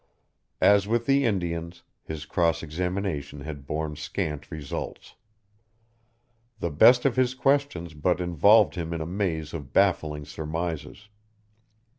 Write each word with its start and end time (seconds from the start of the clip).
As 0.61 0.87
with 0.87 1.05
the 1.05 1.25
Indians, 1.25 1.83
his 2.01 2.25
cross 2.25 2.63
examination 2.63 3.41
had 3.41 3.67
borne 3.67 3.95
scant 3.95 4.49
results. 4.49 5.13
The 6.57 6.71
best 6.71 7.05
of 7.05 7.17
his 7.17 7.35
questions 7.35 7.93
but 7.93 8.19
involved 8.19 8.73
him 8.73 8.93
in 8.93 9.01
a 9.01 9.05
maze 9.05 9.53
of 9.53 9.73
baffling 9.73 10.25
surmises. 10.25 11.07